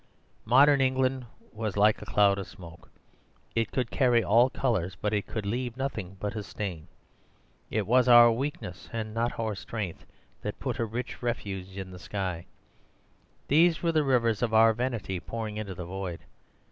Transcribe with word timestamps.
"Modern 0.45 0.81
England 0.81 1.27
was 1.53 1.77
like 1.77 2.01
a 2.01 2.07
cloud 2.07 2.39
of 2.39 2.47
smoke; 2.47 2.89
it 3.53 3.71
could 3.71 3.91
carry 3.91 4.23
all 4.23 4.49
colours, 4.49 4.97
but 4.99 5.13
it 5.13 5.27
could 5.27 5.45
leave 5.45 5.77
nothing 5.77 6.17
but 6.19 6.35
a 6.35 6.41
stain. 6.41 6.87
It 7.69 7.85
was 7.85 8.07
our 8.07 8.31
weakness 8.31 8.89
and 8.91 9.13
not 9.13 9.37
our 9.39 9.53
strength 9.53 10.07
that 10.41 10.57
put 10.59 10.79
a 10.79 10.85
rich 10.85 11.21
refuse 11.21 11.77
in 11.77 11.91
the 11.91 11.99
sky. 11.99 12.47
These 13.47 13.83
were 13.83 13.91
the 13.91 14.03
rivers 14.03 14.41
of 14.41 14.55
our 14.55 14.73
vanity 14.73 15.19
pouring 15.19 15.57
into 15.57 15.75
the 15.75 15.85
void. 15.85 16.21